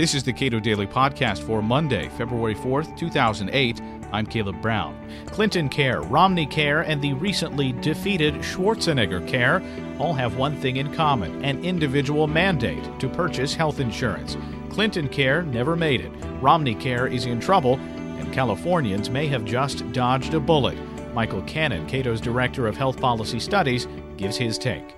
[0.00, 3.82] This is the Cato Daily Podcast for Monday, February 4th, 2008.
[4.12, 4.98] I'm Caleb Brown.
[5.26, 9.62] Clinton Care, Romney Care, and the recently defeated Schwarzenegger Care
[9.98, 14.38] all have one thing in common an individual mandate to purchase health insurance.
[14.70, 16.12] Clinton Care never made it.
[16.40, 20.78] Romney Care is in trouble, and Californians may have just dodged a bullet.
[21.12, 23.86] Michael Cannon, Cato's Director of Health Policy Studies,
[24.16, 24.94] gives his take.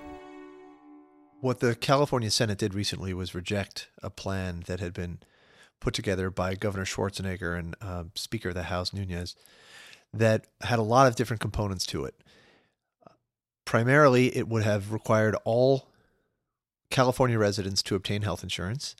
[1.43, 5.19] What the California Senate did recently was reject a plan that had been
[5.81, 9.35] put together by Governor Schwarzenegger and uh, Speaker of the House Nunez
[10.15, 12.15] that had a lot of different components to it.
[13.65, 15.89] Primarily, it would have required all
[16.91, 18.95] California residents to obtain health insurance.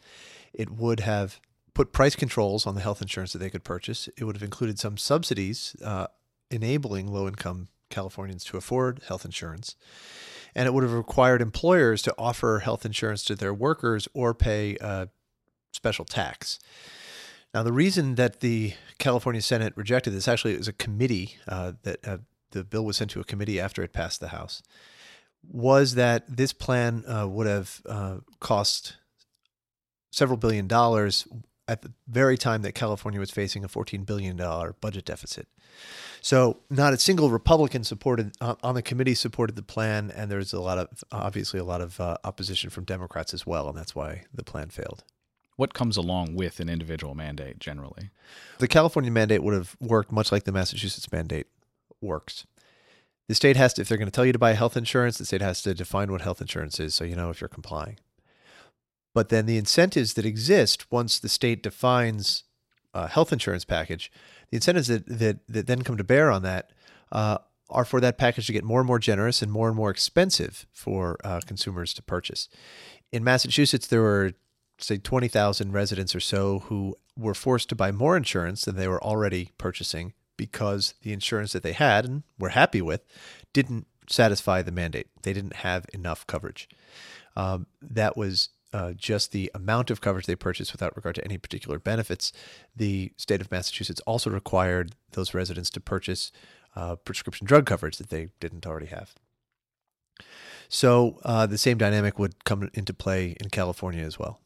[0.53, 1.39] It would have
[1.75, 4.09] put price controls on the health insurance that they could purchase.
[4.19, 6.09] It would have included some subsidies uh,
[6.51, 9.77] enabling low income Californians to afford health insurance
[10.55, 14.77] and it would have required employers to offer health insurance to their workers or pay
[14.81, 15.09] a
[15.73, 16.59] special tax.
[17.55, 21.73] Now, the reason that the California Senate rejected this actually it was a committee uh,
[21.83, 22.19] that uh,
[22.53, 24.63] the bill was sent to a committee after it passed the House
[25.43, 28.97] was that this plan uh, would have uh, cost
[30.11, 31.27] several billion dollars
[31.67, 34.37] at the very time that California was facing a $14 billion
[34.81, 35.49] budget deficit.
[36.21, 40.53] So, not a single Republican supported uh, on the committee supported the plan, and there's
[40.53, 43.95] a lot of obviously a lot of uh, opposition from Democrats as well, and that's
[43.95, 45.03] why the plan failed.
[45.57, 48.11] What comes along with an individual mandate generally?
[48.59, 51.49] The California mandate would have worked much like the Massachusetts mandate
[52.01, 52.47] works.
[53.29, 55.25] The state has to, if they're going to tell you to buy health insurance, the
[55.25, 57.99] state has to define what health insurance is so you know if you're complying.
[59.15, 62.45] But then the incentives that exist once the state defines
[62.95, 64.11] a health insurance package,
[64.53, 66.71] the incentives that, that, that then come to bear on that
[67.11, 67.39] uh,
[67.71, 70.67] are for that package to get more and more generous and more and more expensive
[70.73, 72.51] for uh, consumers to purchase.
[73.11, 74.33] In Massachusetts, there were,
[74.77, 79.03] say, 20,000 residents or so who were forced to buy more insurance than they were
[79.03, 83.07] already purchasing because the insurance that they had and were happy with
[83.55, 85.07] didn't satisfy the mandate.
[85.23, 86.69] They didn't have enough coverage.
[87.37, 91.39] Um, that was uh, just the amount of coverage they purchased without regard to any
[91.39, 92.33] particular benefits.
[92.75, 96.33] The state of Massachusetts also required those residents to purchase
[96.75, 99.15] uh, prescription drug coverage that they didn't already have.
[100.69, 104.41] So uh, the same dynamic would come into play in California as well.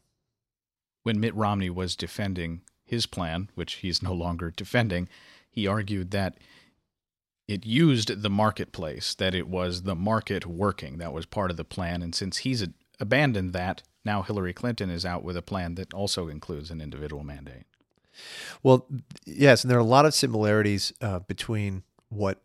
[1.03, 5.07] When Mitt Romney was defending his plan, which he's no longer defending,
[5.49, 6.37] he argued that
[7.47, 10.97] it used the marketplace, that it was the market working.
[10.97, 12.01] That was part of the plan.
[12.01, 12.67] And since he's
[12.99, 17.23] abandoned that, now Hillary Clinton is out with a plan that also includes an individual
[17.23, 17.65] mandate.
[18.63, 18.87] Well,
[19.25, 22.41] yes, and there are a lot of similarities uh, between what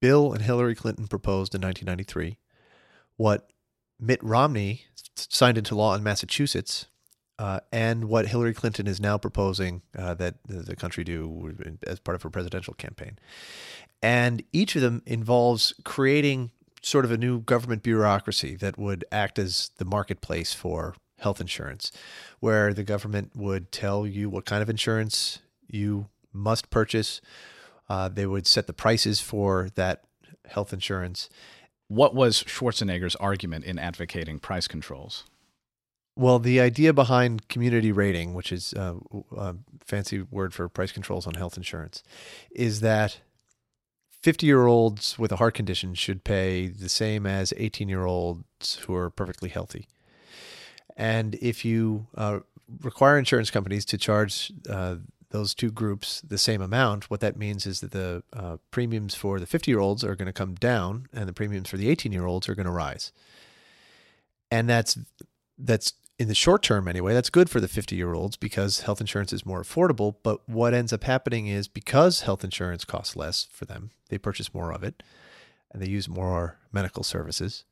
[0.00, 2.38] Bill and Hillary Clinton proposed in 1993,
[3.16, 3.50] what
[4.00, 4.84] Mitt Romney
[5.16, 6.86] signed into law in Massachusetts,
[7.38, 11.54] uh, and what Hillary Clinton is now proposing uh, that the country do
[11.86, 13.18] as part of her presidential campaign.
[14.02, 16.50] And each of them involves creating
[16.86, 21.90] sort of a new government bureaucracy that would act as the marketplace for health insurance,
[22.38, 27.20] where the government would tell you what kind of insurance you must purchase.
[27.88, 30.04] Uh, they would set the prices for that
[30.46, 31.28] health insurance.
[31.88, 35.24] What was Schwarzenegger's argument in advocating price controls?
[36.14, 38.96] Well, the idea behind community rating, which is a,
[39.36, 42.04] a fancy word for price controls on health insurance,
[42.52, 43.18] is that
[44.26, 48.74] 50 year olds with a heart condition should pay the same as 18 year olds
[48.84, 49.86] who are perfectly healthy.
[50.96, 52.40] And if you uh,
[52.82, 54.96] require insurance companies to charge uh,
[55.30, 59.38] those two groups the same amount, what that means is that the uh, premiums for
[59.38, 62.10] the 50 year olds are going to come down and the premiums for the 18
[62.10, 63.12] year olds are going to rise.
[64.50, 64.98] And that's
[65.56, 69.00] that's in the short term anyway, that's good for the 50 year olds because health
[69.00, 70.16] insurance is more affordable.
[70.22, 74.54] But what ends up happening is because health insurance costs less for them, they purchase
[74.54, 75.02] more of it
[75.70, 77.64] and they use more medical services.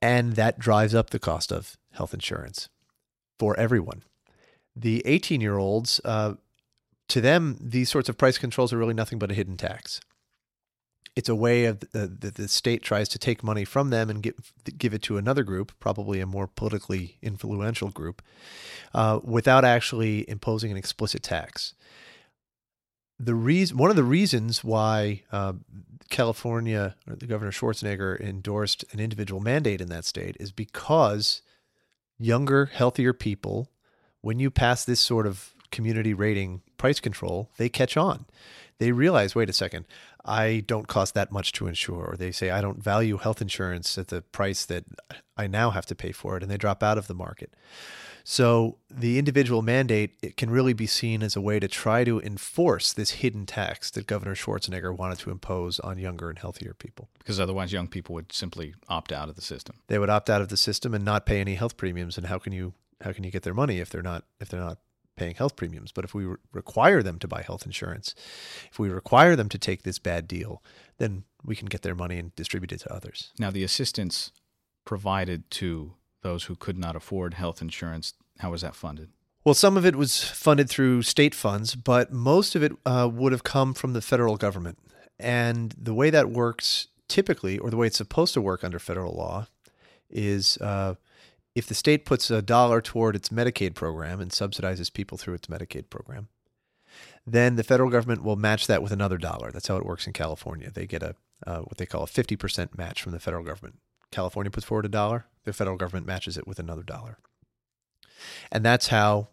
[0.00, 2.68] And that drives up the cost of health insurance
[3.38, 4.02] for everyone.
[4.74, 6.34] The 18 year olds, uh,
[7.08, 10.00] to them, these sorts of price controls are really nothing but a hidden tax
[11.16, 14.52] it's a way of that the state tries to take money from them and give
[14.78, 18.22] give it to another group, probably a more politically influential group,
[18.94, 21.74] uh, without actually imposing an explicit tax.
[23.18, 25.54] The reason, one of the reasons why uh,
[26.10, 31.40] California, the Governor Schwarzenegger endorsed an individual mandate in that state is because
[32.18, 33.70] younger, healthier people,
[34.20, 38.26] when you pass this sort of community rating price control, they catch on
[38.78, 39.86] they realize, wait a second,
[40.24, 43.96] I don't cost that much to insure, or they say I don't value health insurance
[43.96, 44.84] at the price that
[45.36, 47.54] I now have to pay for it, and they drop out of the market.
[48.28, 52.20] So the individual mandate it can really be seen as a way to try to
[52.20, 57.08] enforce this hidden tax that Governor Schwarzenegger wanted to impose on younger and healthier people.
[57.18, 59.76] Because otherwise, young people would simply opt out of the system.
[59.86, 62.18] They would opt out of the system and not pay any health premiums.
[62.18, 64.58] And how can you how can you get their money if they're not if they're
[64.58, 64.78] not
[65.16, 65.92] paying health premiums?
[65.92, 68.14] But if we re- require them to buy health insurance,
[68.70, 70.62] if we require them to take this bad deal,
[70.98, 73.32] then we can get their money and distribute it to others.
[73.38, 74.32] Now, the assistance
[74.84, 79.10] provided to those who could not afford health insurance, how was that funded?
[79.44, 83.30] Well, some of it was funded through state funds, but most of it uh, would
[83.32, 84.78] have come from the federal government.
[85.20, 89.14] And the way that works typically, or the way it's supposed to work under federal
[89.14, 89.46] law,
[90.10, 90.94] is uh,
[91.56, 95.46] if the state puts a dollar toward its Medicaid program and subsidizes people through its
[95.46, 96.28] Medicaid program,
[97.26, 99.50] then the federal government will match that with another dollar.
[99.50, 100.70] That's how it works in California.
[100.70, 101.16] They get a
[101.46, 103.78] uh, what they call a 50% match from the federal government.
[104.10, 107.18] California puts forward a dollar, the federal government matches it with another dollar.
[108.50, 109.28] And that's how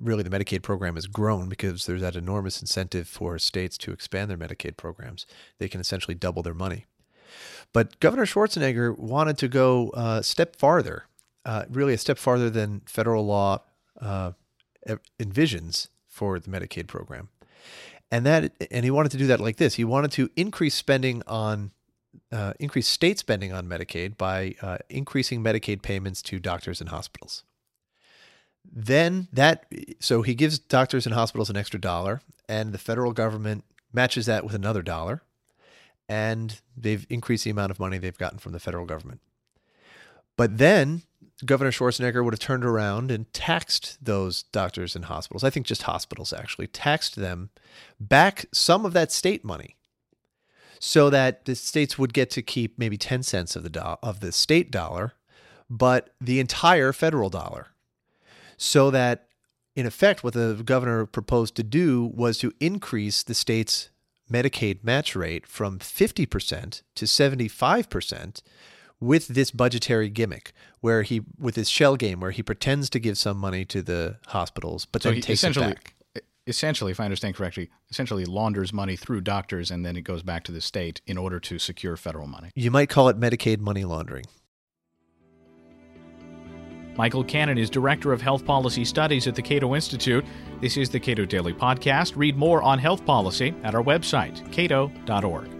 [0.00, 4.30] really the Medicaid program has grown because there's that enormous incentive for states to expand
[4.30, 5.26] their Medicaid programs.
[5.58, 6.86] They can essentially double their money.
[7.72, 11.04] But Governor Schwarzenegger wanted to go a step farther,
[11.44, 13.62] uh, really a step farther than federal law
[14.00, 14.32] uh,
[15.20, 17.28] envisions for the Medicaid program.
[18.10, 19.74] And that, and he wanted to do that like this.
[19.74, 21.72] He wanted to increase spending on
[22.32, 27.44] uh, increase state spending on Medicaid by uh, increasing Medicaid payments to doctors and hospitals.
[28.70, 29.66] Then that,
[30.00, 34.44] so he gives doctors and hospitals an extra dollar, and the federal government matches that
[34.44, 35.22] with another dollar,
[36.08, 39.20] and they've increased the amount of money they've gotten from the federal government.
[40.36, 41.02] But then
[41.44, 45.44] Governor Schwarzenegger would have turned around and taxed those doctors and hospitals.
[45.44, 47.50] I think just hospitals actually taxed them
[48.00, 49.76] back some of that state money
[50.80, 54.20] so that the states would get to keep maybe 10 cents of the do- of
[54.20, 55.14] the state dollar
[55.70, 57.68] but the entire federal dollar
[58.56, 59.28] so that
[59.76, 63.90] in effect what the governor proposed to do was to increase the state's
[64.30, 68.42] medicaid match rate from 50% to 75%
[69.00, 73.16] with this budgetary gimmick where he with his shell game where he pretends to give
[73.16, 75.94] some money to the hospitals but so then takes it back
[76.48, 80.44] essentially, if I understand correctly, essentially launders money through doctors and then it goes back
[80.44, 82.50] to the state in order to secure federal money.
[82.54, 84.24] You might call it Medicaid money laundering.
[86.96, 90.24] Michael Cannon is Director of Health Policy Studies at the Cato Institute.
[90.60, 92.14] This is the Cato Daily Podcast.
[92.16, 95.57] Read more on health policy at our website, cato.org.